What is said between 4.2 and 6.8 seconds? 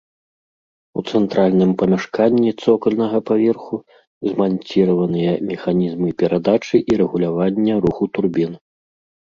зманціраваныя механізмы перадачы